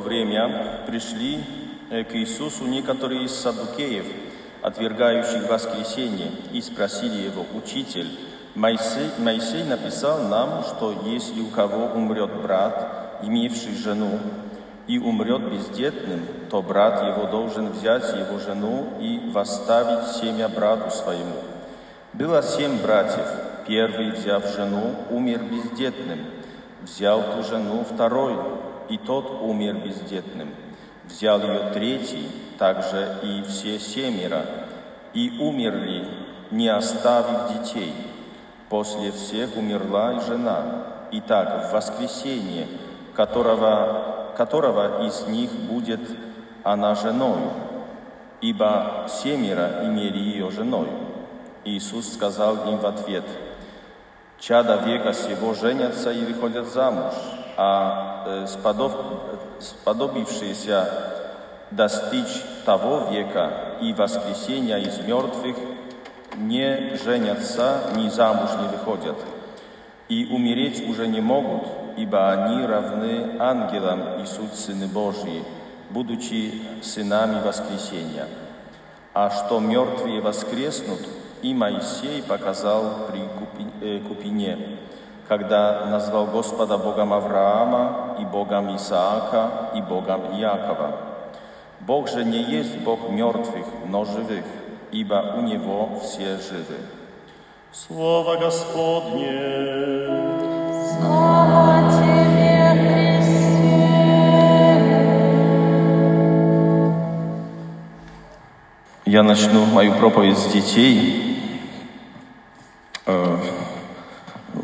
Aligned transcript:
время 0.00 0.80
пришли 0.86 1.40
э, 1.90 2.04
к 2.04 2.14
Иисусу 2.16 2.64
некоторые 2.64 3.24
из 3.24 3.34
садукеев, 3.34 4.06
отвергающих 4.62 5.48
воскресенье, 5.48 6.32
и 6.52 6.60
спросили 6.60 7.22
его, 7.22 7.46
«Учитель, 7.54 8.08
Моисей, 8.54 9.10
Моисей 9.18 9.64
написал 9.64 10.28
нам, 10.28 10.64
что 10.64 10.94
если 11.04 11.40
у 11.40 11.46
кого 11.48 11.86
умрет 11.94 12.42
брат, 12.42 13.20
имевший 13.22 13.76
жену, 13.76 14.18
и 14.86 14.98
умрет 14.98 15.52
бездетным, 15.52 16.26
то 16.50 16.62
брат 16.62 17.04
его 17.06 17.28
должен 17.28 17.70
взять 17.70 18.12
его 18.16 18.40
жену 18.40 18.88
и 18.98 19.30
восставить 19.32 20.16
семя 20.16 20.48
брату 20.48 20.90
своему. 20.90 21.36
Было 22.12 22.42
семь 22.42 22.82
братьев. 22.82 23.26
Первый, 23.68 24.10
взяв 24.10 24.44
жену, 24.56 24.96
умер 25.10 25.42
бездетным. 25.44 26.18
Взял 26.82 27.22
ту 27.22 27.44
жену 27.44 27.84
второй, 27.84 28.34
и 28.90 28.98
тот 28.98 29.30
умер 29.42 29.76
бездетным. 29.76 30.50
Взял 31.04 31.40
ее 31.40 31.70
третий, 31.72 32.28
также 32.58 33.16
и 33.22 33.42
все 33.42 33.78
семеро, 33.78 34.44
и 35.14 35.38
умерли, 35.38 36.06
не 36.50 36.68
оставив 36.68 37.48
детей. 37.52 37.94
После 38.68 39.12
всех 39.12 39.56
умерла 39.56 40.14
и 40.14 40.20
жена. 40.20 40.86
Итак, 41.12 41.68
в 41.68 41.72
воскресенье, 41.72 42.68
которого, 43.14 44.32
которого 44.36 45.06
из 45.06 45.26
них 45.26 45.50
будет 45.52 46.00
она 46.62 46.94
женою, 46.94 47.50
ибо 48.40 49.06
семеро 49.08 49.84
имели 49.84 50.18
ее 50.18 50.50
женою. 50.50 50.92
Иисус 51.64 52.12
сказал 52.12 52.68
им 52.68 52.78
в 52.78 52.86
ответ, 52.86 53.24
«Чада 54.38 54.76
века 54.76 55.12
сего 55.12 55.54
женятся 55.54 56.10
и 56.10 56.24
выходят 56.24 56.66
замуж, 56.66 57.12
а 57.62 58.24
э, 58.24 58.46
сподоб, 58.46 58.92
сподобившиеся 59.58 60.88
достичь 61.70 62.42
того 62.64 63.10
века 63.10 63.76
и 63.82 63.92
воскресения 63.92 64.78
из 64.78 64.98
мертвых 65.00 65.56
не 66.38 66.96
женятся, 67.04 67.90
ни 67.94 68.08
замуж 68.08 68.48
не 68.62 68.68
выходят, 68.68 69.16
и 70.08 70.24
умереть 70.32 70.88
уже 70.88 71.06
не 71.06 71.20
могут, 71.20 71.68
ибо 71.98 72.30
они 72.30 72.64
равны 72.64 73.36
ангелам 73.38 74.22
и 74.22 74.24
суть 74.24 74.54
Сыны 74.54 74.86
Божьи, 74.86 75.44
будучи 75.90 76.62
сынами 76.80 77.42
воскресения. 77.42 78.26
А 79.12 79.28
что 79.28 79.60
мертвые 79.60 80.22
воскреснут, 80.22 81.00
и 81.42 81.52
Моисей 81.52 82.22
показал 82.22 83.08
при 83.10 83.20
э, 83.82 84.00
Купине, 84.00 84.78
когда 85.30 85.86
назвал 85.86 86.26
Господа 86.26 86.76
Богом 86.76 87.12
Авраама 87.12 88.16
и 88.18 88.24
Богом 88.24 88.74
Исаака 88.74 89.70
и 89.76 89.80
Богом 89.80 90.22
Иакова. 90.36 90.96
Бог 91.78 92.08
же 92.08 92.24
не 92.24 92.42
есть 92.42 92.78
Бог 92.78 93.08
мертвых, 93.10 93.64
но 93.86 94.04
живых, 94.04 94.44
ибо 94.90 95.36
у 95.38 95.42
Него 95.42 96.00
все 96.02 96.36
живы. 96.38 96.78
Слово 97.70 98.38
Господне. 98.38 100.08
Слава 100.98 101.92
Тебе, 101.92 102.74
Христе. 103.20 103.60
Я 109.04 109.22
начну 109.22 109.64
мою 109.66 109.94
проповедь 109.94 110.38
с 110.38 110.46
детей. 110.52 111.36
Э, 113.06 113.36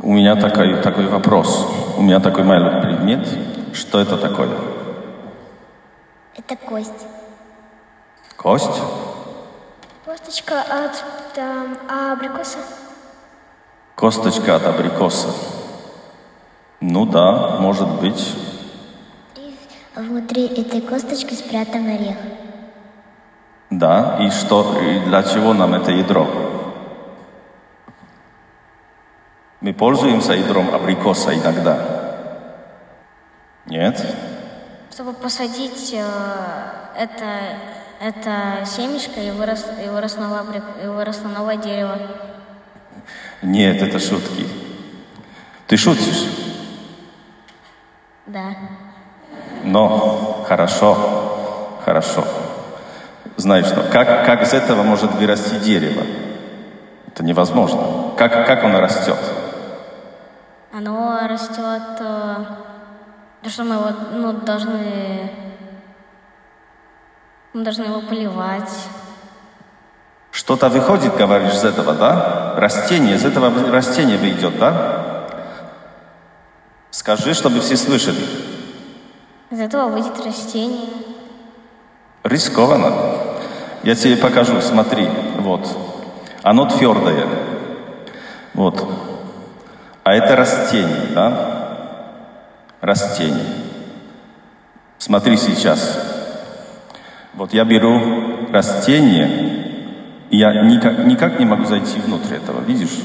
У 0.07 0.13
меня 0.13 0.37
такой, 0.37 0.77
такой 0.83 1.09
вопрос. 1.09 1.67
У 1.97 2.01
меня 2.01 2.21
такой 2.21 2.45
маленький 2.45 2.81
предмет. 2.87 3.27
Что 3.75 3.99
это 3.99 4.17
такое? 4.17 4.51
Это 6.37 6.55
кость. 6.55 7.09
Кость? 8.37 8.81
Косточка 10.05 10.61
от 10.61 11.35
там, 11.35 11.77
абрикоса. 11.91 12.59
Косточка 13.97 14.55
от 14.55 14.67
абрикоса. 14.69 15.27
Ну 16.81 17.05
да, 17.05 17.57
может 17.59 17.89
быть. 18.01 18.33
И 19.35 19.57
внутри 19.97 20.47
этой 20.47 20.83
косточки 20.83 21.35
спрятан 21.35 21.85
орех. 21.89 22.17
Да, 23.71 24.19
и 24.21 24.31
что, 24.31 24.79
и 24.81 25.01
для 25.01 25.25
чего 25.25 25.53
нам 25.53 25.75
это 25.75 25.91
ядро? 25.91 26.29
Мы 29.67 29.75
пользуемся 29.75 30.33
ядром 30.33 30.73
абрикоса 30.73 31.35
иногда. 31.35 31.77
Нет? 33.65 34.01
Чтобы 34.93 35.13
посадить 35.13 35.93
э, 35.93 36.07
это, 36.97 37.59
это 38.01 38.65
семечко 38.65 39.19
и, 39.19 39.33
вырос, 39.33 39.67
и, 39.85 39.89
выросло 39.89 40.21
новое, 40.21 40.43
абрик- 40.43 40.85
и 40.85 40.87
выросло 40.87 41.27
новое 41.27 41.57
дерево. 41.57 41.99
Нет, 43.43 43.83
это 43.83 43.99
шутки. 43.99 44.47
Ты 45.67 45.77
шутишь? 45.77 46.29
Да. 48.27 48.55
Но 49.65 50.45
хорошо, 50.47 51.81
хорошо. 51.85 52.25
Знаешь 53.37 53.67
что, 53.67 53.83
как, 53.83 54.27
как 54.27 54.43
из 54.43 54.53
этого 54.53 54.85
может 54.85 55.13
вырасти 55.15 55.59
дерево? 55.59 56.05
Это 57.09 57.25
невозможно. 57.25 58.13
Как, 58.17 58.47
как 58.47 58.63
оно 58.63 58.81
растет? 58.81 59.19
Растет... 61.37 62.01
э, 62.01 62.45
то, 63.43 63.51
что 63.51 63.65
мы 63.65 63.75
его 63.75 63.91
ну, 64.15 64.33
должны... 64.33 65.31
Мы 67.53 67.63
должны 67.63 67.83
его 67.83 68.01
поливать. 68.01 68.73
Что-то 70.31 70.71
выходит, 70.71 71.15
говоришь, 71.15 71.53
из 71.53 71.65
этого, 71.65 71.93
да? 71.93 72.55
Растение, 72.57 73.17
из 73.17 73.25
этого 73.27 73.53
растение 73.71 74.17
выйдет, 74.17 74.59
да? 74.59 75.27
Скажи, 76.91 77.35
чтобы 77.35 77.61
все 77.61 77.77
слышали. 77.77 78.25
Из 79.51 79.61
этого 79.61 79.91
выйдет 79.91 80.19
растение. 80.25 80.89
Рискованно. 82.25 82.95
Я 83.83 83.95
тебе 83.95 84.17
покажу, 84.17 84.63
смотри, 84.63 85.07
вот. 85.37 85.69
Оно 86.43 86.65
твердое. 86.65 87.27
Вот. 88.55 89.06
А 90.07 90.15
это 90.15 90.37
растение, 90.37 91.09
да? 91.17 91.99
Растение. 92.81 93.45
Смотри 94.99 95.37
сейчас. 95.37 95.99
Вот 97.35 97.53
я 97.53 97.65
беру 97.65 98.49
растение, 98.53 99.27
и 100.31 100.37
я 100.37 100.63
никак, 100.63 101.05
никак 101.05 101.41
не 101.41 101.45
могу 101.45 101.65
зайти 101.65 101.99
внутрь 101.99 102.37
этого, 102.37 102.61
видишь? 102.61 102.97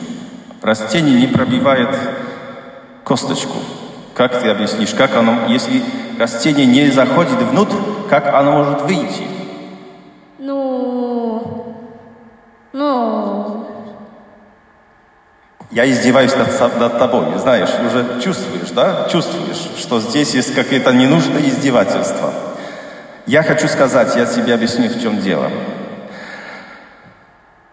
Растение 0.62 1.20
не 1.20 1.26
пробивает 1.26 1.90
косточку. 3.04 3.58
Как 4.14 4.40
ты 4.40 4.50
объяснишь, 4.50 4.94
как 4.94 5.16
оно, 5.16 5.48
если 5.48 5.82
растение 6.20 6.68
не 6.68 6.92
заходит 6.92 7.42
внутрь, 7.42 7.78
как 8.12 8.32
оно 8.32 8.52
может 8.52 8.84
выйти? 8.84 9.24
Я 15.72 15.90
издеваюсь 15.90 16.36
над, 16.36 16.80
над 16.80 17.00
тобой, 17.00 17.38
знаешь, 17.40 17.70
уже 17.88 18.22
чувствуешь, 18.22 18.72
да? 18.72 19.08
Чувствуешь, 19.10 19.70
что 19.78 20.02
здесь 20.02 20.36
есть 20.36 20.54
какое-то 20.54 20.92
ненужное 20.92 21.42
издевательство. 21.44 22.34
Я 23.26 23.42
хочу 23.42 23.70
сказать, 23.70 24.14
я 24.18 24.26
тебе 24.26 24.54
объясню, 24.54 24.90
в 24.90 25.02
чем 25.02 25.20
дело. 25.22 25.50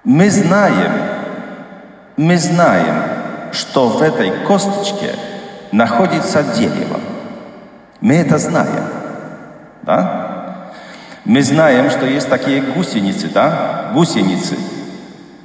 Мы 0.04 0.30
знаем, 0.30 0.92
мы 2.16 2.38
знаем, 2.38 3.02
что 3.52 3.88
в 3.88 4.00
этой 4.00 4.30
косточке 4.46 5.16
находится 5.72 6.44
дерево. 6.44 7.00
Мы 8.00 8.14
это 8.14 8.38
знаем, 8.38 8.84
да? 9.82 10.70
Мы 11.24 11.42
знаем, 11.42 11.90
что 11.90 12.06
есть 12.06 12.28
такие 12.28 12.62
гусеницы, 12.62 13.28
да? 13.28 13.90
Гусеницы. 13.92 14.56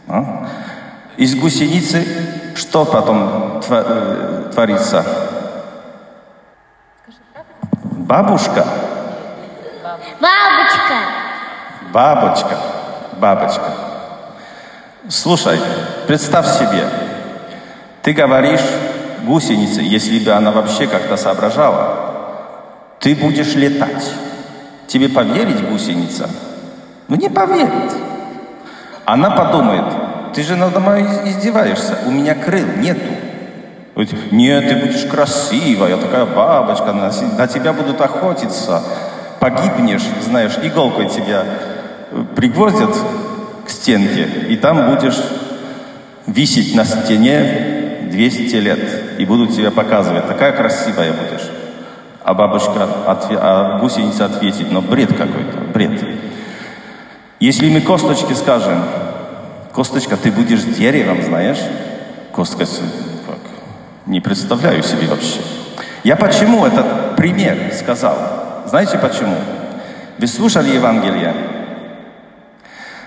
А? 0.07 0.47
Из 1.17 1.35
гусеницы 1.35 2.05
что 2.55 2.85
потом 2.85 3.61
э, 3.69 4.49
творится? 4.53 5.05
Бабушка, 7.83 8.65
Бабочка! 10.19 10.95
бабочка, 11.91 12.57
бабочка. 13.19 13.71
Слушай, 15.09 15.59
представь 16.07 16.47
себе, 16.47 16.87
ты 18.01 18.13
говоришь 18.13 18.61
гусеницы, 19.23 19.81
если 19.81 20.19
бы 20.19 20.31
она 20.31 20.51
вообще 20.51 20.87
как-то 20.87 21.17
соображала. 21.17 22.13
Ты 22.99 23.15
будешь 23.15 23.55
летать. 23.55 24.11
Тебе 24.87 25.09
поверить, 25.09 25.67
гусеница? 25.69 26.29
Ну 27.07 27.15
не 27.15 27.29
поверит. 27.29 27.93
Она 29.05 29.31
подумает, 29.31 29.85
ты 30.33 30.43
же 30.43 30.55
надо 30.55 30.79
мной 30.79 31.03
издеваешься, 31.25 31.97
у 32.05 32.11
меня 32.11 32.35
крыл 32.35 32.67
нету. 32.77 33.01
Нет, 34.31 34.67
ты 34.67 34.75
будешь 34.75 35.05
красивая, 35.05 35.97
такая 35.97 36.25
бабочка, 36.25 36.93
на, 36.93 37.11
на 37.37 37.47
тебя 37.47 37.73
будут 37.73 38.01
охотиться. 38.01 38.81
Погибнешь, 39.39 40.03
знаешь, 40.21 40.53
иголкой 40.61 41.09
тебя 41.09 41.43
пригвоздят 42.35 42.95
к 43.65 43.69
стенке, 43.69 44.27
и 44.49 44.55
там 44.55 44.89
будешь 44.89 45.19
висеть 46.25 46.75
на 46.75 46.85
стене 46.85 48.07
200 48.11 48.55
лет, 48.55 48.79
и 49.19 49.25
будут 49.25 49.55
тебя 49.55 49.69
показывать, 49.69 50.27
такая 50.27 50.53
красивая 50.53 51.13
будешь. 51.13 51.49
А 52.23 52.33
бабушка, 52.33 52.87
отве... 53.05 53.37
а 53.39 53.79
гусеница 53.79 54.25
ответит, 54.25 54.71
но 54.71 54.81
бред 54.81 55.09
какой-то, 55.09 55.57
бред. 55.73 56.01
Если 57.39 57.69
мы 57.69 57.81
косточки 57.81 58.33
скажем, 58.33 58.81
косточка, 59.73 60.15
ты 60.15 60.31
будешь 60.31 60.63
деревом, 60.63 61.21
знаешь? 61.23 61.59
Косточка, 62.31 62.85
как? 63.27 63.39
не 64.05 64.21
представляю 64.21 64.83
себе 64.83 65.07
вообще. 65.07 65.41
Я 66.03 66.15
почему 66.15 66.65
этот 66.65 67.15
пример 67.15 67.73
сказал? 67.73 68.63
Знаете 68.65 68.97
почему? 68.97 69.35
Вы 70.17 70.27
слушали 70.27 70.69
Евангелие? 70.69 71.33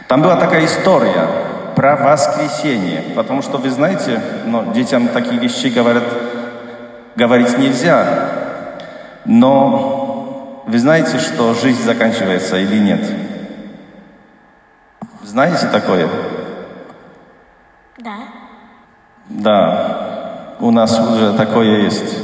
Там 0.09 0.23
была 0.23 0.37
такая 0.37 0.65
история 0.65 1.29
про 1.75 1.97
воскресение, 1.97 3.03
потому 3.15 3.43
что 3.43 3.59
вы 3.59 3.71
знаете, 3.71 4.21
но 4.47 4.73
детям 4.73 5.09
такие 5.09 5.39
вещи 5.39 5.67
говорят, 5.67 6.05
говорить 7.17 7.59
нельзя, 7.59 8.31
но 9.25 10.65
вы 10.67 10.79
знаете, 10.79 11.19
что 11.19 11.55
жизнь 11.55 11.83
заканчивается 11.83 12.57
или 12.57 12.79
нет? 12.79 13.01
Знаете 15.23 15.67
такое? 15.67 16.09
Да. 18.07 18.19
Да, 19.29 20.55
у 20.61 20.71
нас 20.71 20.97
уже 20.97 21.33
такое 21.33 21.83
есть. 21.83 22.17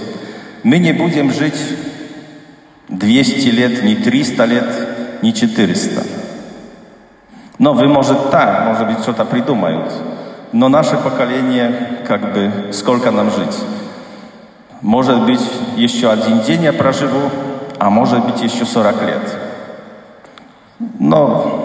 Мы 0.63 0.79
не 0.79 0.93
будем 0.93 1.33
жить 1.33 1.61
200 2.89 3.49
лет, 3.49 3.83
не 3.83 3.97
300 3.97 4.45
лет, 4.45 5.23
не 5.23 5.35
400. 5.35 6.03
Но 7.59 7.73
вы, 7.75 7.89
может, 7.89 8.31
так, 8.31 8.67
может 8.67 8.87
быть, 8.87 9.01
что-то 9.01 9.25
придумают. 9.25 9.93
Но 10.53 10.69
наше 10.69 10.97
поколение, 10.99 11.99
как 12.07 12.33
бы, 12.33 12.69
сколько 12.73 13.11
нам 13.11 13.33
жить? 13.33 13.59
Может 14.83 15.25
быть, 15.25 15.43
еще 15.75 16.13
один 16.13 16.43
день 16.43 16.63
я 16.63 16.73
проживу, 16.73 17.29
а 17.81 17.91
может 17.91 18.25
быть, 18.25 18.41
еще 18.41 18.65
40 18.65 19.03
лет. 19.03 19.37
Но, 21.01 21.62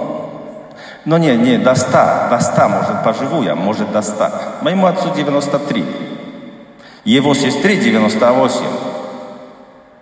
но 1.08 1.18
не, 1.18 1.38
не, 1.38 1.58
до 1.58 1.74
100, 1.74 1.92
до 2.30 2.38
100, 2.38 2.68
может, 2.68 3.04
поживу 3.06 3.42
я, 3.42 3.56
может, 3.56 3.94
до 3.94 4.02
100. 4.02 4.30
Моему 4.60 4.88
отцу 4.88 5.14
93. 5.16 5.86
Его 7.06 7.34
сестре 7.34 7.78
98. 7.78 8.66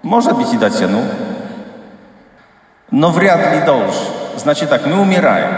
Может 0.01 0.35
быть, 0.35 0.51
и 0.51 0.57
дотяну. 0.57 1.03
Но 2.89 3.11
вряд 3.11 3.53
ли 3.53 3.61
должен. 3.67 4.01
Значит 4.37 4.71
так, 4.71 4.87
мы 4.87 4.99
умираем. 4.99 5.53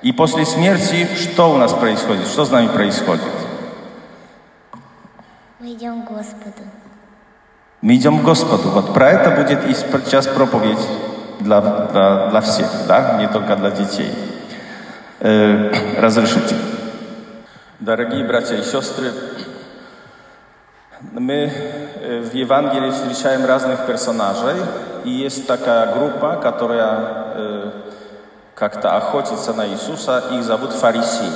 И 0.00 0.12
после 0.12 0.46
смерти 0.46 1.06
что 1.14 1.52
у 1.52 1.58
нас 1.58 1.74
происходит? 1.74 2.26
Что 2.26 2.46
с 2.46 2.50
нами 2.50 2.68
происходит? 2.68 3.28
Мы 5.60 5.74
идем 5.74 6.06
к 6.06 6.10
Господу. 6.10 6.62
Мы 7.82 7.96
идем 7.96 8.20
к 8.20 8.22
Господу. 8.22 8.70
Вот 8.70 8.94
про 8.94 9.10
это 9.10 9.30
будет 9.32 9.66
и 9.66 9.74
сейчас 9.74 10.26
проповедь 10.26 10.80
для, 11.42 11.60
для, 11.60 12.26
для 12.28 12.40
всех, 12.40 12.68
да, 12.86 13.18
не 13.18 13.28
только 13.28 13.56
для 13.56 13.70
детей. 13.70 14.12
Э, 15.20 16.00
разрешите. 16.00 16.56
Дорогие 17.80 18.24
братья 18.24 18.56
и 18.56 18.62
сестры, 18.62 19.12
мы 21.12 21.52
в 22.22 22.34
Евангелии 22.34 22.90
встречаем 22.90 23.44
разных 23.44 23.86
персонажей, 23.86 24.56
и 25.04 25.10
есть 25.10 25.46
такая 25.46 25.94
группа, 25.94 26.36
которая 26.36 26.98
э, 27.34 27.70
как-то 28.54 28.96
охотится 28.96 29.52
на 29.52 29.66
Иисуса, 29.68 30.22
их 30.32 30.44
зовут 30.44 30.72
фарисеи. 30.72 31.32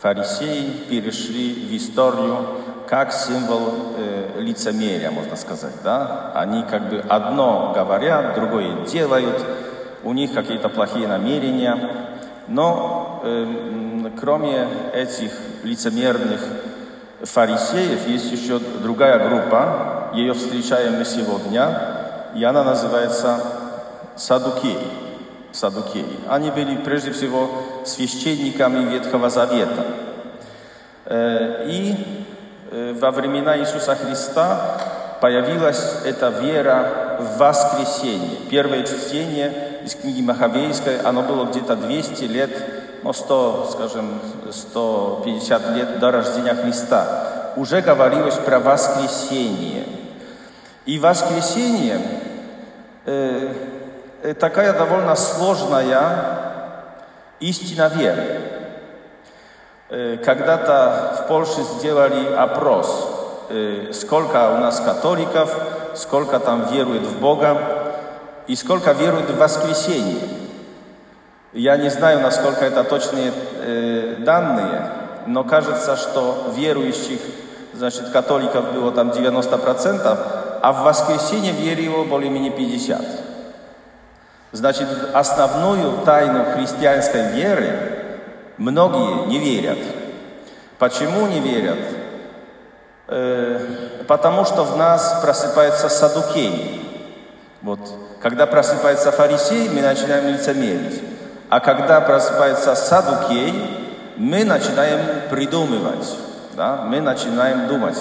Фарисеи 0.00 0.84
перешли 0.88 1.68
в 1.68 1.76
историю 1.76 2.55
как 2.88 3.12
символ 3.12 3.94
э, 3.96 4.40
лицемерия, 4.40 5.10
можно 5.10 5.36
сказать. 5.36 5.74
Да? 5.82 6.32
Они 6.34 6.62
как 6.62 6.88
бы 6.88 7.04
одно 7.08 7.72
говорят, 7.74 8.34
другое 8.34 8.84
делают, 8.86 9.44
у 10.04 10.12
них 10.12 10.32
какие-то 10.32 10.68
плохие 10.68 11.08
намерения. 11.08 11.78
Но 12.48 13.20
э, 13.24 14.10
кроме 14.20 14.68
этих 14.94 15.32
лицемерных 15.64 16.40
фарисеев 17.22 18.06
есть 18.06 18.30
еще 18.30 18.60
другая 18.82 19.28
группа, 19.28 20.10
ее 20.14 20.34
встречаем 20.34 20.98
мы 20.98 21.04
сегодня, 21.04 22.30
и 22.34 22.44
она 22.44 22.62
называется 22.62 23.40
Садукеи. 24.14 24.78
Садукеи. 25.52 26.20
Они 26.28 26.50
были 26.50 26.76
прежде 26.76 27.10
всего 27.12 27.48
священниками 27.84 28.90
Ветхого 28.90 29.30
Завета. 29.30 29.84
И 31.08 32.25
во 32.70 33.10
времена 33.10 33.58
Иисуса 33.58 33.94
Христа 33.94 34.78
появилась 35.20 35.96
эта 36.04 36.28
вера 36.28 37.18
в 37.20 37.38
воскресение. 37.38 38.36
Первое 38.50 38.84
чтение 38.84 39.80
из 39.84 39.94
книги 39.94 40.20
Махавейской, 40.20 41.00
оно 41.00 41.22
было 41.22 41.46
где-то 41.46 41.76
200 41.76 42.24
лет, 42.24 42.50
ну, 43.02 43.12
100, 43.12 43.70
скажем, 43.72 44.20
150 44.50 45.70
лет 45.70 45.98
до 45.98 46.10
рождения 46.10 46.54
Христа. 46.54 47.52
Уже 47.56 47.80
говорилось 47.80 48.34
про 48.34 48.58
воскресение. 48.58 49.84
И 50.84 50.98
воскресение 50.98 52.00
э, 53.06 53.54
такая 54.38 54.72
довольно 54.72 55.16
сложная 55.16 56.46
истина 57.40 57.90
веры. 57.94 58.45
Когда-то 59.88 61.22
в 61.22 61.28
Польше 61.28 61.62
сделали 61.78 62.34
опрос, 62.34 63.48
сколько 63.92 64.50
у 64.54 64.58
нас 64.58 64.80
католиков, 64.80 65.54
сколько 65.94 66.40
там 66.40 66.66
верует 66.72 67.02
в 67.02 67.20
Бога 67.20 67.56
и 68.48 68.56
сколько 68.56 68.90
верует 68.90 69.30
в 69.30 69.38
воскресение. 69.38 70.18
Я 71.52 71.76
не 71.76 71.88
знаю, 71.88 72.20
насколько 72.20 72.64
это 72.64 72.82
точные 72.82 73.32
данные, 74.18 74.90
но 75.26 75.44
кажется, 75.44 75.96
что 75.96 76.52
верующих, 76.56 77.20
значит, 77.72 78.10
католиков 78.10 78.72
было 78.72 78.90
там 78.90 79.10
90%, 79.10 80.18
а 80.62 80.72
в 80.72 80.82
воскресенье 80.82 81.52
верило 81.52 82.02
более-менее 82.02 82.52
50%. 82.52 83.04
Значит, 84.50 84.88
основную 85.12 85.98
тайну 86.04 86.44
христианской 86.54 87.28
веры 87.32 87.95
Многие 88.58 89.26
не 89.26 89.38
верят. 89.38 89.78
Почему 90.78 91.26
не 91.26 91.40
верят? 91.40 91.78
Э, 93.08 93.60
потому 94.08 94.44
что 94.44 94.64
в 94.64 94.76
нас 94.76 95.20
просыпается 95.22 95.88
садукей. 95.88 96.82
Вот. 97.62 97.80
Когда 98.22 98.46
просыпается 98.46 99.12
фарисей, 99.12 99.68
мы 99.68 99.82
начинаем 99.82 100.28
лицемерить. 100.28 101.02
А 101.48 101.60
когда 101.60 102.00
просыпается 102.00 102.74
садукей, 102.74 103.54
мы 104.16 104.44
начинаем 104.44 105.28
придумывать. 105.30 106.16
Да? 106.54 106.76
Мы 106.76 107.00
начинаем 107.00 107.68
думать, 107.68 107.98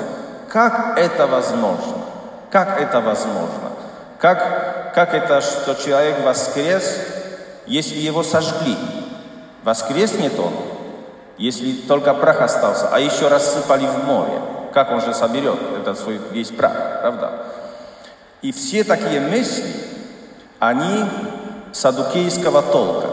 как 0.49 0.97
это 0.97 1.27
возможно? 1.27 1.97
Как 2.49 2.79
это 2.79 3.01
возможно? 3.01 3.71
Как, 4.17 4.93
как 4.93 5.13
это, 5.13 5.41
что 5.41 5.75
человек 5.75 6.23
воскрес, 6.23 7.01
если 7.65 7.97
его 7.97 8.23
сожгли? 8.23 8.77
Воскреснет 9.65 10.39
он, 10.39 10.53
если 11.39 11.73
только 11.73 12.13
прах 12.13 12.39
остался, 12.41 12.87
а 12.91 12.99
еще 12.99 13.27
рассыпали 13.29 13.87
в 13.87 14.05
море. 14.05 14.39
Как 14.71 14.91
он 14.91 15.01
же 15.01 15.11
соберет 15.15 15.57
этот 15.81 15.97
свой 15.97 16.21
весь 16.31 16.51
прах, 16.51 17.01
правда? 17.01 17.47
И 18.43 18.51
все 18.51 18.83
такие 18.83 19.19
мысли, 19.19 19.73
они 20.59 21.05
садукейского 21.73 22.61
толка. 22.61 23.07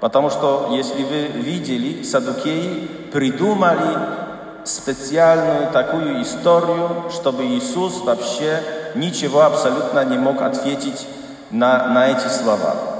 Потому 0.00 0.28
что, 0.28 0.70
если 0.72 1.04
вы 1.04 1.26
видели, 1.28 2.02
садукеи 2.02 3.10
придумали 3.12 3.96
специальную 4.64 5.70
такую 5.70 6.20
историю, 6.20 7.04
чтобы 7.12 7.46
Иисус 7.46 8.00
вообще 8.00 8.60
ничего 8.96 9.42
абсолютно 9.42 10.04
не 10.04 10.18
мог 10.18 10.42
ответить 10.42 11.06
на, 11.52 11.86
на 11.86 12.08
эти 12.08 12.26
слова 12.26 12.95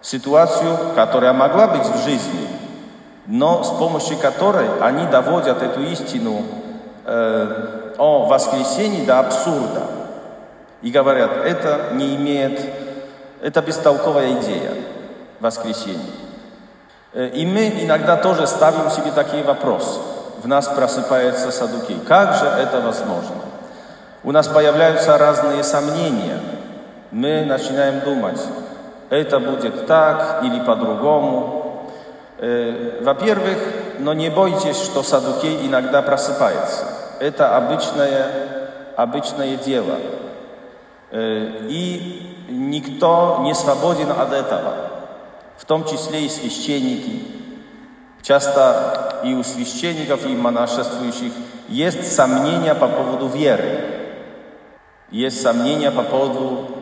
ситуацию, 0.00 0.76
которая 0.94 1.32
могла 1.32 1.68
быть 1.68 1.86
в 1.86 2.02
жизни, 2.04 2.48
но 3.26 3.62
с 3.62 3.70
помощью 3.70 4.16
которой 4.18 4.68
они 4.80 5.06
доводят 5.06 5.62
эту 5.62 5.82
истину 5.82 6.42
э, 7.04 7.94
о 7.98 8.26
воскресении 8.26 9.04
до 9.04 9.20
абсурда. 9.20 9.82
И 10.80 10.90
говорят, 10.90 11.30
это 11.44 11.90
не 11.92 12.14
имеет, 12.16 12.60
это 13.42 13.60
бестолковая 13.60 14.40
идея, 14.40 14.72
воскресенье. 15.40 16.12
Э, 17.12 17.28
и 17.28 17.44
мы 17.44 17.68
иногда 17.82 18.16
тоже 18.16 18.46
ставим 18.46 18.90
себе 18.90 19.10
такие 19.10 19.42
вопросы. 19.42 19.98
В 20.42 20.46
нас 20.46 20.68
просыпается 20.68 21.50
Садукей. 21.50 22.00
Как 22.06 22.36
же 22.36 22.46
это 22.46 22.80
возможно? 22.80 23.36
У 24.22 24.32
нас 24.32 24.46
появляются 24.46 25.18
разные 25.18 25.64
сомнения. 25.64 26.38
Мы 27.10 27.44
начинаем 27.44 28.00
думать, 28.00 28.40
это 29.10 29.40
будет 29.40 29.86
так 29.86 30.42
или 30.44 30.60
по-другому. 30.60 31.88
Э, 32.38 33.00
во-первых, 33.02 33.58
но 33.98 34.12
не 34.12 34.30
бойтесь, 34.30 34.76
что 34.76 35.02
Садукей 35.02 35.66
иногда 35.66 36.02
просыпается. 36.02 36.86
Это 37.20 37.56
обычное, 37.56 38.30
обычное 38.96 39.56
дело. 39.56 39.96
Э, 41.10 41.66
и 41.68 42.46
никто 42.48 43.38
не 43.42 43.54
свободен 43.54 44.10
от 44.10 44.32
этого, 44.32 44.74
в 45.56 45.64
том 45.64 45.84
числе 45.84 46.26
и 46.26 46.28
священники. 46.28 47.26
Часто 48.22 49.20
и 49.24 49.34
у 49.34 49.42
священников, 49.42 50.26
и 50.26 50.36
монашествующих 50.36 51.32
есть 51.68 52.12
сомнения 52.12 52.74
по 52.74 52.88
поводу 52.88 53.26
веры. 53.26 53.80
Есть 55.10 55.40
сомнения 55.40 55.90
по 55.90 56.02
поводу 56.02 56.77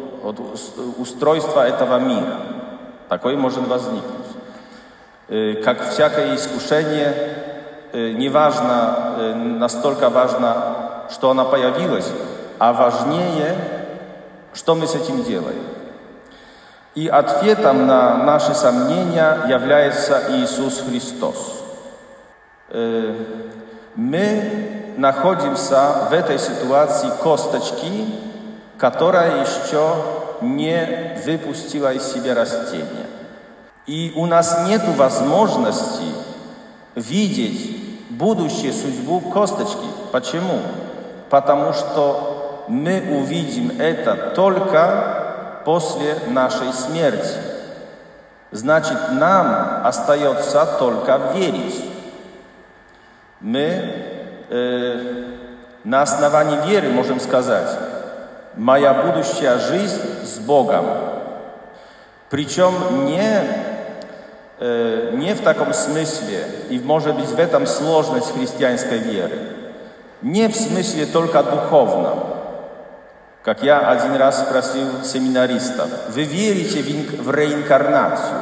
устройства 0.99 1.67
этого 1.67 1.99
мира. 1.99 2.37
Такое 3.09 3.37
может 3.37 3.67
возникнуть. 3.67 4.27
Как 5.65 5.91
всякое 5.91 6.35
искушение, 6.35 7.15
не 7.93 8.29
важно, 8.29 9.35
настолько 9.35 10.11
важно, 10.11 11.05
что 11.11 11.31
оно 11.31 11.45
появилось, 11.45 12.11
а 12.59 12.73
важнее 12.73 13.57
что 14.53 14.75
мы 14.75 14.87
с 14.87 14.95
этим 14.95 15.23
делаем? 15.23 15.63
И 16.95 17.09
ответом 17.09 17.87
на 17.87 18.17
наши 18.25 18.55
сомнения 18.55 19.45
является 19.49 20.23
Иисус 20.31 20.81
Христос. 20.81 21.63
Мы 23.95 24.95
находимся 24.97 26.09
в 26.09 26.13
этой 26.15 26.39
ситуации 26.39 27.11
косточки, 27.23 28.07
которая 28.79 29.43
еще 29.43 29.97
не 30.41 31.19
выпустила 31.25 31.93
из 31.93 32.13
себя 32.13 32.35
растения. 32.35 33.07
И 33.87 34.13
у 34.17 34.27
нас 34.27 34.67
нет 34.67 34.83
возможности 34.97 36.05
видеть 36.95 38.11
будущую 38.11 38.73
судьбу 38.73 39.21
косточки. 39.21 39.87
Почему? 40.13 40.61
Потому 41.31 41.73
что 41.73 42.65
мы 42.69 43.03
увидим 43.21 43.81
это 43.81 44.33
только 44.35 45.63
после 45.65 46.17
нашей 46.29 46.73
смерти. 46.73 47.35
Значит, 48.51 49.13
нам 49.13 49.85
остается 49.85 50.67
только 50.79 51.33
верить. 51.35 51.85
Мы 53.41 54.05
э, 54.49 55.25
на 55.85 56.03
основании 56.03 56.67
веры 56.69 56.89
можем 56.89 57.21
сказать, 57.21 57.69
моя 58.57 58.95
будущая 58.95 59.59
жизнь 59.59 60.25
с 60.25 60.39
Богом. 60.39 60.87
Причем 62.31 63.05
не, 63.07 63.43
э, 64.59 65.11
не 65.15 65.35
в 65.35 65.43
таком 65.43 65.73
смысле, 65.73 66.47
и 66.71 66.79
может 66.79 67.15
быть 67.15 67.29
в 67.29 67.39
этом 67.39 67.67
сложность 67.67 68.33
христианской 68.33 68.99
веры, 68.99 69.39
не 70.23 70.49
в 70.49 70.57
смысле 70.57 71.07
только 71.07 71.43
духовном, 71.43 72.37
как 73.45 73.63
я 73.63 73.91
один 73.91 74.17
раз 74.17 74.41
спросил 74.41 75.05
семинаристов, 75.05 75.89
вы 76.09 76.25
верите 76.25 76.83
в 76.83 77.31
реинкарнацию? 77.31 78.41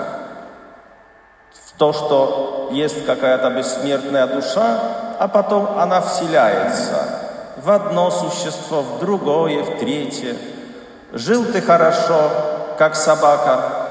В 1.52 1.76
то, 1.76 1.92
что 1.92 2.70
есть 2.72 3.04
какая-то 3.04 3.50
бессмертная 3.50 4.26
душа, 4.28 4.78
а 5.18 5.28
потом 5.28 5.78
она 5.78 6.00
вселяется 6.00 7.13
в 7.56 7.70
одно 7.70 8.10
существо, 8.10 8.82
в 8.82 8.98
другое, 9.00 9.62
в 9.62 9.78
третье. 9.78 10.36
Жил 11.12 11.44
ты 11.44 11.60
хорошо, 11.60 12.30
как 12.78 12.96
собака, 12.96 13.88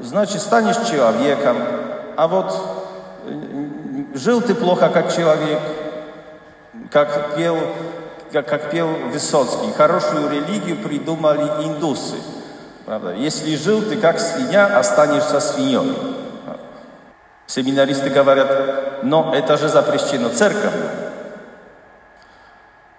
значит, 0.00 0.40
станешь 0.42 0.88
человеком. 0.88 1.56
А 2.16 2.28
вот 2.28 2.54
жил 4.14 4.40
ты 4.42 4.54
плохо, 4.54 4.88
как 4.90 5.14
человек, 5.14 5.60
как 6.90 7.34
пел 7.36 7.58
как, 8.32 8.46
как 8.46 8.70
пел 8.70 8.88
Высоцкий, 9.12 9.72
хорошую 9.72 10.30
религию 10.30 10.76
придумали 10.76 11.42
индусы. 11.64 12.16
Правда? 12.86 13.14
Если 13.14 13.56
жил 13.56 13.82
ты 13.82 13.96
как 13.96 14.20
свинья, 14.20 14.78
останешься 14.78 15.40
свиньей. 15.40 15.96
Семинаристы 17.46 18.10
говорят, 18.10 19.02
но 19.02 19.34
это 19.34 19.56
же 19.56 19.68
запрещено 19.68 20.28
церковью. 20.28 20.99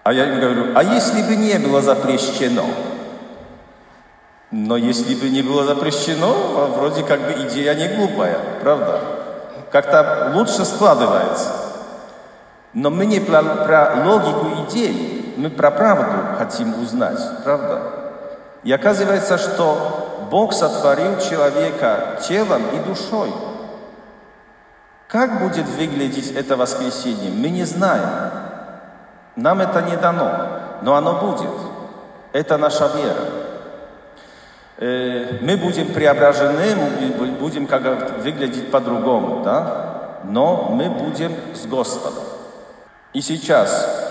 А 0.04 0.14
я 0.14 0.26
им 0.26 0.40
говорю, 0.40 0.74
а 0.76 0.84
если 0.84 1.22
бы 1.22 1.36
не 1.36 1.60
было 1.60 1.82
запрещено? 1.82 2.66
Но 4.50 4.76
если 4.76 5.16
бы 5.16 5.30
не 5.30 5.42
было 5.42 5.64
запрещено, 5.66 6.34
вроде 6.76 7.04
как 7.04 7.22
бы 7.22 7.48
идея 7.48 7.76
не 7.76 7.88
глупая, 7.96 8.38
правда? 8.62 9.00
Как-то 9.72 10.32
лучше 10.34 10.66
складывается. 10.66 11.50
Но 12.74 12.90
мы 12.90 13.06
не 13.06 13.20
про, 13.20 13.44
про 13.44 14.04
логику 14.06 14.48
идей, 14.66 15.34
мы 15.38 15.50
про 15.50 15.72
правду 15.72 16.38
хотим 16.38 16.82
узнать, 16.82 17.20
правда? 17.44 17.82
И 18.64 18.72
оказывается, 18.72 19.38
что 19.38 20.28
Бог 20.30 20.54
сотворил 20.54 21.20
человека 21.20 22.20
телом 22.28 22.64
и 22.74 22.80
душой. 22.88 23.34
Как 25.08 25.42
будет 25.42 25.68
выглядеть 25.68 26.32
это 26.32 26.56
воскресенье, 26.56 27.32
мы 27.32 27.50
не 27.50 27.66
знаем. 27.66 28.41
Нам 29.36 29.62
это 29.62 29.82
не 29.82 29.96
дано, 29.96 30.32
но 30.82 30.96
оно 30.96 31.16
будет. 31.16 31.52
Это 32.34 32.58
наша 32.58 32.88
вера. 32.88 33.42
Э, 34.78 35.38
мы 35.42 35.58
будем 35.58 35.94
преображены, 35.94 36.76
мы 37.20 37.28
будем 37.34 37.68
как 37.68 38.18
выглядеть 38.24 38.72
по-другому, 38.72 39.44
да? 39.44 40.20
Но 40.24 40.70
мы 40.72 40.90
будем 40.90 41.34
с 41.54 41.66
Господом. 41.66 42.24
И 43.14 43.22
сейчас 43.22 44.02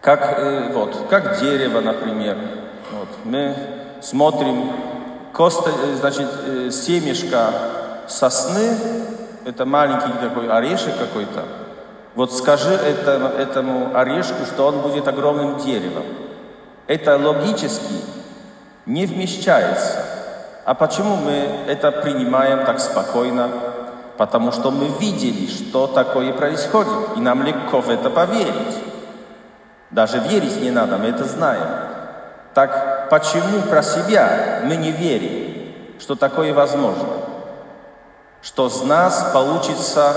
как, 0.00 0.38
э, 0.38 0.72
вот, 0.72 1.06
как 1.08 1.38
дерево, 1.38 1.80
например. 1.80 2.36
Вот, 2.90 3.08
мы 3.24 3.54
смотрим, 4.00 4.72
коста, 5.32 5.70
э, 5.70 5.94
значит, 5.96 6.28
семечко 6.74 7.52
сосны, 8.08 8.76
это 9.44 9.64
маленький 9.64 10.12
такой 10.20 10.48
орешек 10.50 10.98
какой-то. 10.98 11.44
Вот 12.14 12.32
скажи 12.32 12.72
это, 12.72 13.32
этому 13.38 13.96
орешку, 13.96 14.44
что 14.44 14.66
он 14.66 14.80
будет 14.80 15.06
огромным 15.06 15.58
деревом. 15.58 16.04
Это 16.86 17.16
логически 17.16 17.94
не 18.86 19.06
вмещается. 19.06 20.04
А 20.64 20.74
почему 20.74 21.16
мы 21.16 21.64
это 21.66 21.92
принимаем 21.92 22.64
так 22.64 22.80
спокойно? 22.80 23.50
Потому 24.16 24.52
что 24.52 24.70
мы 24.70 24.88
видели, 24.98 25.46
что 25.46 25.86
такое 25.86 26.32
происходит, 26.32 27.16
и 27.16 27.20
нам 27.20 27.42
легко 27.42 27.80
в 27.80 27.88
это 27.88 28.10
поверить. 28.10 28.82
Даже 29.90 30.18
верить 30.18 30.60
не 30.60 30.70
надо, 30.70 30.98
мы 30.98 31.06
это 31.06 31.24
знаем. 31.24 31.66
Так 32.54 33.08
почему 33.10 33.62
про 33.62 33.82
себя 33.82 34.60
мы 34.64 34.76
не 34.76 34.90
верим, 34.90 35.72
что 36.00 36.16
такое 36.16 36.52
возможно? 36.52 37.08
Что 38.42 38.68
с 38.68 38.82
нас 38.82 39.30
получится 39.32 40.14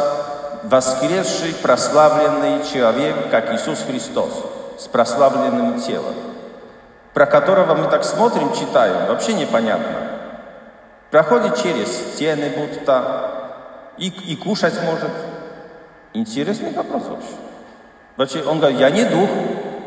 воскресший, 0.63 1.53
прославленный 1.55 2.63
человек, 2.71 3.29
как 3.29 3.53
Иисус 3.53 3.83
Христос, 3.83 4.45
с 4.77 4.87
прославленным 4.87 5.79
телом, 5.81 6.15
про 7.13 7.25
которого 7.25 7.75
мы 7.75 7.89
так 7.89 8.03
смотрим, 8.03 8.53
читаем, 8.53 9.07
вообще 9.07 9.33
непонятно. 9.33 10.09
Проходит 11.09 11.61
через 11.61 12.13
стены 12.13 12.51
будто, 12.55 13.31
и, 13.97 14.07
и 14.07 14.35
кушать 14.35 14.81
может. 14.83 15.11
Интересный 16.13 16.73
вопрос 16.73 17.03
вообще. 17.07 17.35
Вообще, 18.17 18.43
он 18.43 18.59
говорит, 18.59 18.79
я 18.79 18.89
не 18.89 19.05
дух, 19.05 19.29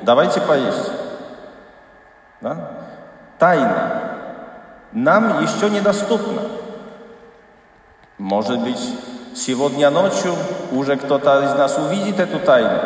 давайте 0.03 0.41
поесть. 0.41 0.91
Да? 2.41 2.71
Тайна 3.39 4.05
нам 4.95 5.43
еще 5.43 5.69
недоступна. 5.69 6.43
Может 8.17 8.61
быть, 8.61 8.97
сегодня 9.35 9.91
ночью 9.91 10.35
уже 10.73 10.97
кто-то 10.97 11.43
из 11.45 11.55
нас 11.55 11.79
увидит 11.79 12.21
эту 12.21 12.39
тайну. 12.39 12.79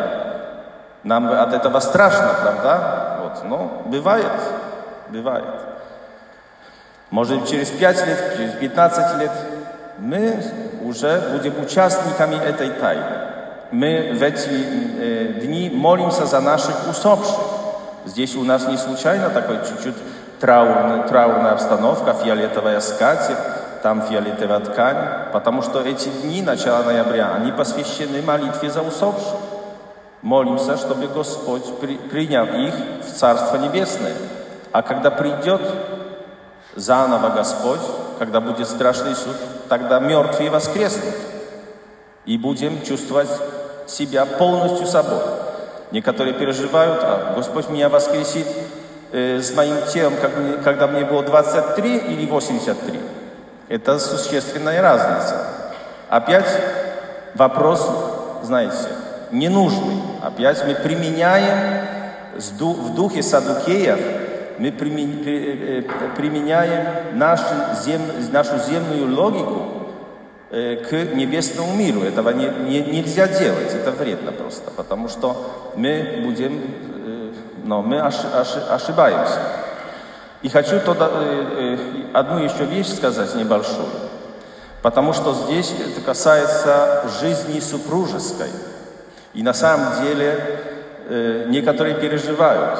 Нам 1.03 1.31
от 1.31 1.53
этого 1.53 1.79
страшно, 1.79 2.35
правда? 2.41 3.19
Вот, 3.21 3.43
но 3.45 3.83
бывает, 3.85 4.31
бывает. 5.09 5.45
Может, 7.09 7.47
через 7.47 7.69
пять 7.69 8.05
лет, 8.05 8.35
через 8.37 8.53
15 8.53 9.19
лет 9.19 9.31
мы 9.97 10.43
уже 10.83 11.21
будем 11.31 11.59
участниками 11.61 12.35
этой 12.35 12.69
тайны. 12.69 13.03
мы 13.71 14.13
в 14.13 14.23
эти 14.23 14.49
э, 14.49 15.41
дни 15.41 15.69
молимся 15.69 16.25
за 16.25 16.39
наших 16.39 16.87
усопших. 16.89 17.37
Здесь 18.05 18.35
у 18.35 18.43
нас 18.43 18.67
не 18.67 18.77
случайно 18.77 19.29
такой 19.29 19.57
чуть-чуть 19.57 19.95
траурная, 20.39 21.07
траурная 21.07 21.51
обстановка, 21.51 22.13
фиолетовая 22.13 22.79
скатерть, 22.79 23.37
там 23.81 24.01
фиолетовая 24.01 24.59
ткань, 24.59 25.31
потому 25.31 25.61
что 25.61 25.81
эти 25.81 26.09
дни, 26.09 26.41
начала 26.41 26.83
ноября, 26.83 27.33
они 27.35 27.51
посвящены 27.51 28.21
молитве 28.21 28.69
за 28.69 28.81
усопших. 28.81 29.35
Молимся, 30.21 30.77
чтобы 30.77 31.07
Господь 31.07 31.63
при, 31.79 31.95
принял 31.95 32.45
их 32.45 32.73
в 33.05 33.11
Царство 33.17 33.55
Небесное. 33.55 34.13
А 34.71 34.81
когда 34.81 35.11
придет 35.11 35.61
заново 36.75 37.29
Господь, 37.29 37.79
когда 38.19 38.41
будет 38.41 38.67
страшный 38.67 39.15
суд, 39.15 39.35
тогда 39.69 39.99
мертвые 39.99 40.49
воскреснут. 40.49 41.15
И 42.25 42.37
будем 42.37 42.83
чувствовать 42.83 43.29
себя 43.87 44.25
полностью 44.25 44.85
собой. 44.85 45.21
Некоторые 45.91 46.33
переживают, 46.33 46.99
а 47.01 47.33
Господь 47.35 47.69
меня 47.69 47.89
воскресит 47.89 48.45
э, 49.11 49.39
с 49.41 49.55
моим 49.55 49.77
телом, 49.91 50.13
как 50.21 50.63
когда 50.63 50.87
мне 50.87 51.05
было 51.05 51.23
23 51.23 51.97
или 51.97 52.25
83. 52.27 52.99
Это 53.69 53.99
существенная 53.99 54.81
разница. 54.81 55.45
Опять 56.09 56.49
вопрос, 57.35 57.87
знаете, 58.41 58.89
ненужный. 59.31 60.01
Опять 60.23 60.65
мы 60.65 60.73
применяем 60.73 61.85
в 62.35 62.95
духе 62.95 63.21
садукеев, 63.21 63.99
мы 64.57 64.69
э, 64.69 64.73
э, 64.73 65.81
применяем 66.17 67.17
нашу, 67.17 67.43
зем, 67.85 68.01
нашу 68.31 68.57
земную 68.57 69.13
логику 69.15 69.61
э, 70.49 70.77
к 70.77 71.15
небесному 71.15 71.75
миру. 71.75 72.01
Этого 72.01 72.31
не, 72.31 72.49
не, 72.67 72.81
нельзя 72.81 73.27
делать, 73.27 73.73
это 73.73 73.91
вредно 73.91 74.31
просто, 74.31 74.71
потому 74.71 75.09
что 75.09 75.71
мы 75.75 76.21
будем, 76.23 76.59
но 77.63 77.83
мы 77.83 78.01
ошибаемся. 78.01 79.39
И 80.41 80.47
хочу 80.47 80.79
тогда, 80.79 81.09
одну 82.13 82.39
еще 82.39 82.63
вещь 82.63 82.87
сказать 82.87 83.35
небольшую, 83.35 83.89
потому 84.81 85.11
что 85.11 85.33
здесь 85.33 85.73
это 85.73 85.99
касается 86.01 87.03
жизни 87.19 87.59
супружеской. 87.59 88.49
И 89.33 89.43
на 89.43 89.53
самом 89.53 90.01
деле 90.01 90.59
э, 91.09 91.45
некоторые 91.49 91.95
переживают. 91.95 92.79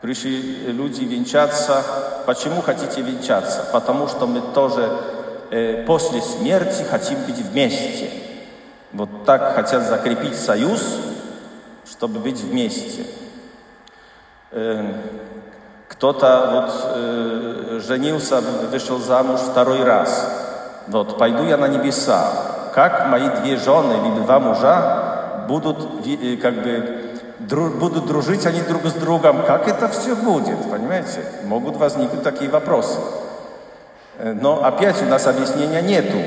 Пришли 0.00 0.72
люди 0.72 1.04
венчаться. 1.04 1.84
Почему 2.26 2.60
хотите 2.60 3.02
венчаться? 3.02 3.64
Потому 3.72 4.08
что 4.08 4.26
мы 4.26 4.40
тоже 4.52 4.90
э, 5.50 5.84
после 5.86 6.20
смерти 6.20 6.82
хотим 6.82 7.18
быть 7.24 7.38
вместе. 7.38 8.10
Вот 8.92 9.24
так 9.24 9.54
хотят 9.54 9.84
закрепить 9.84 10.36
союз, 10.36 10.82
чтобы 11.88 12.18
быть 12.18 12.40
вместе. 12.40 13.06
Кто-то 16.02 16.48
вот 16.50 16.94
э, 16.96 17.80
женился, 17.86 18.40
вышел 18.40 18.98
замуж 18.98 19.38
второй 19.38 19.84
раз. 19.84 20.32
Вот 20.88 21.16
пойду 21.16 21.44
я 21.44 21.56
на 21.56 21.68
небеса. 21.68 22.28
Как 22.74 23.06
мои 23.06 23.28
две 23.28 23.56
жены 23.56 24.08
или 24.08 24.24
два 24.24 24.40
мужа 24.40 25.44
будут 25.46 26.04
э, 26.04 26.36
как 26.38 26.54
бы 26.54 27.20
дру, 27.38 27.70
будут 27.70 28.06
дружить 28.06 28.44
они 28.46 28.62
друг 28.62 28.84
с 28.86 28.94
другом. 28.94 29.44
Как 29.46 29.68
это 29.68 29.86
все 29.90 30.16
будет, 30.16 30.68
понимаете? 30.68 31.24
Могут 31.44 31.76
возникнуть 31.76 32.24
такие 32.24 32.50
вопросы. 32.50 32.98
Но 34.18 34.64
опять 34.64 35.00
у 35.02 35.06
нас 35.06 35.28
объяснения 35.28 35.82
нету. 35.82 36.18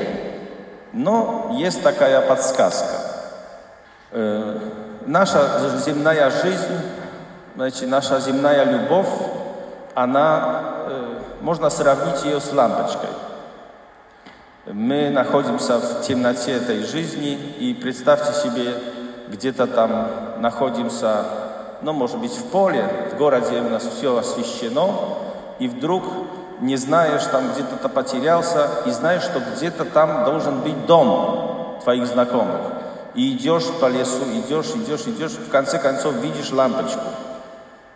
Но 0.94 1.50
есть 1.52 1.82
такая 1.82 2.22
подсказка. 2.22 2.96
Э, 4.12 4.58
наша 5.04 5.68
земная 5.84 6.30
жизнь, 6.30 6.80
значит, 7.56 7.90
наша 7.90 8.18
земная 8.20 8.64
любовь, 8.64 9.08
она, 9.96 10.60
можно 11.40 11.70
сравнить 11.70 12.22
ее 12.22 12.38
с 12.38 12.52
лампочкой. 12.52 13.08
Мы 14.66 15.08
находимся 15.08 15.78
в 15.78 16.02
темноте 16.02 16.52
этой 16.52 16.84
жизни, 16.84 17.32
и 17.32 17.72
представьте 17.72 18.34
себе, 18.34 18.74
где-то 19.28 19.66
там 19.66 20.08
находимся, 20.38 21.24
ну, 21.80 21.94
может 21.94 22.18
быть, 22.18 22.36
в 22.36 22.44
поле, 22.50 23.08
в 23.10 23.16
городе 23.16 23.58
у 23.60 23.70
нас 23.70 23.84
все 23.84 24.18
освещено, 24.18 25.16
и 25.58 25.66
вдруг 25.66 26.04
не 26.60 26.76
знаешь, 26.76 27.24
там 27.24 27.52
где-то 27.52 27.88
потерялся, 27.88 28.68
и 28.84 28.90
знаешь, 28.90 29.22
что 29.22 29.40
где-то 29.40 29.86
там 29.86 30.24
должен 30.24 30.60
быть 30.60 30.84
дом 30.84 31.78
твоих 31.82 32.06
знакомых. 32.06 32.60
И 33.14 33.34
идешь 33.34 33.66
по 33.80 33.86
лесу, 33.86 34.24
идешь, 34.24 34.72
идешь, 34.74 35.06
идешь, 35.06 35.32
в 35.32 35.48
конце 35.48 35.78
концов 35.78 36.16
видишь 36.16 36.52
лампочку. 36.52 37.00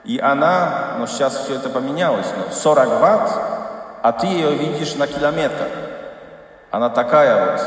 И 0.04 0.18
она, 0.18 0.96
ну 0.98 1.06
сейчас 1.06 1.36
все 1.36 1.56
это 1.56 1.68
поменялось, 1.68 2.26
ну, 2.36 2.44
40 2.52 3.00
ватт, 3.00 3.30
а 4.02 4.12
ты 4.12 4.26
ее 4.26 4.54
видишь 4.54 4.94
на 4.94 5.06
километр. 5.06 5.68
Она 6.70 6.88
такая 6.88 7.52
вот, 7.52 7.60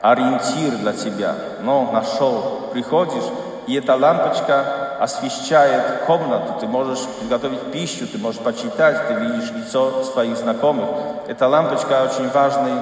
ориентир 0.00 0.78
для 0.78 0.92
тебя. 0.92 1.34
Но 1.62 1.90
нашел, 1.90 2.70
приходишь, 2.72 3.24
и 3.66 3.74
эта 3.74 3.96
лампочка 3.96 4.98
освещает 5.00 6.04
комнату. 6.06 6.54
Ты 6.60 6.66
можешь 6.66 7.00
приготовить 7.20 7.72
пищу, 7.72 8.06
ты 8.06 8.18
можешь 8.18 8.40
почитать, 8.40 9.08
ты 9.08 9.14
видишь 9.14 9.50
лицо 9.52 10.04
своих 10.04 10.36
знакомых. 10.36 10.88
Эта 11.26 11.48
лампочка 11.48 12.04
очень 12.04 12.30
важный 12.30 12.74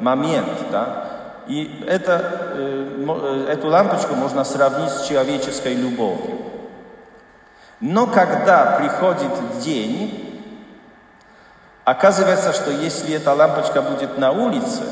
момент, 0.00 0.48
да. 0.72 1.04
И 1.46 1.84
это, 1.86 2.20
э, 2.54 3.46
эту 3.50 3.68
лампочку 3.68 4.14
можно 4.14 4.44
сравнить 4.44 4.90
с 4.90 5.06
человеческой 5.06 5.74
любовью. 5.74 6.33
Но 7.80 8.06
когда 8.06 8.76
приходит 8.78 9.58
день, 9.60 10.42
оказывается, 11.84 12.52
что 12.52 12.70
если 12.70 13.14
эта 13.14 13.32
лампочка 13.32 13.82
будет 13.82 14.18
на 14.18 14.32
улице, 14.32 14.84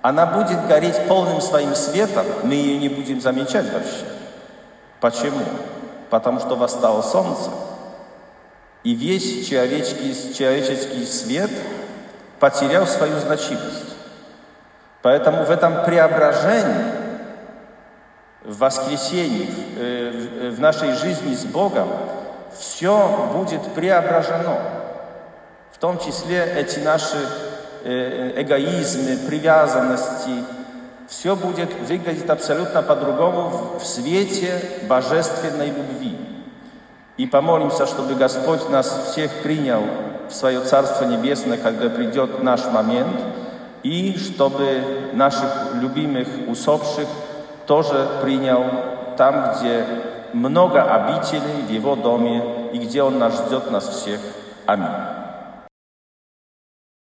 она 0.00 0.26
будет 0.26 0.66
гореть 0.66 1.06
полным 1.06 1.40
своим 1.40 1.74
светом, 1.74 2.24
мы 2.44 2.54
ее 2.54 2.78
не 2.78 2.88
будем 2.88 3.20
замечать 3.20 3.72
вообще. 3.72 4.06
Почему? 5.00 5.44
Потому 6.10 6.40
что 6.40 6.56
восстало 6.56 7.02
солнце, 7.02 7.50
и 8.84 8.94
весь 8.94 9.48
человеческий, 9.48 10.34
человеческий 10.34 11.04
свет 11.04 11.50
потерял 12.38 12.86
свою 12.86 13.18
значимость. 13.18 13.96
Поэтому 15.02 15.44
в 15.44 15.50
этом 15.50 15.84
преображении, 15.84 17.07
в 18.44 18.58
воскресении, 18.58 19.46
в 19.46 19.78
э, 19.78 20.54
нашей 20.58 20.92
жизни 20.94 21.34
с 21.34 21.44
Богом, 21.44 21.88
все 22.58 23.30
будет 23.34 23.62
преображено. 23.74 24.58
В 25.72 25.78
том 25.78 25.98
числе 25.98 26.44
эти 26.56 26.78
наши 26.80 27.18
Э, 27.84 28.32
эгоизмы, 28.42 29.16
привязанности, 29.28 30.44
все 31.06 31.36
будет 31.36 31.70
выглядеть 31.88 32.28
абсолютно 32.28 32.82
по-другому 32.82 33.78
в 33.78 33.86
свете 33.86 34.60
божественной 34.88 35.68
любви. 35.68 36.18
И 37.16 37.26
помолимся, 37.26 37.86
чтобы 37.86 38.16
Господь 38.16 38.68
нас 38.68 39.10
всех 39.10 39.30
принял 39.42 39.82
в 40.28 40.34
свое 40.34 40.60
Царство 40.62 41.04
Небесное, 41.04 41.56
когда 41.56 41.88
придет 41.88 42.42
наш 42.42 42.64
момент, 42.66 43.16
и 43.84 44.18
чтобы 44.18 44.82
наших 45.12 45.74
любимых 45.74 46.26
усопших 46.48 47.06
тоже 47.68 48.08
принял 48.22 48.64
там, 49.16 49.52
где 49.52 49.84
много 50.32 50.82
обителей 50.82 51.62
в 51.66 51.70
Его 51.70 51.94
доме, 51.94 52.42
и 52.72 52.78
где 52.78 53.02
Он 53.02 53.18
нас 53.18 53.46
ждет 53.46 53.70
нас 53.70 53.88
всех. 53.88 54.20
Аминь. 54.66 54.88